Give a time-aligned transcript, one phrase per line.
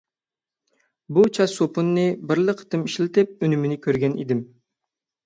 [1.17, 4.43] بۇ چاچ سوپۇنىنى بىرلا قېتىم ئىشلىتىپ ئۈنۈمىنى كۆرگەن ئىدىم.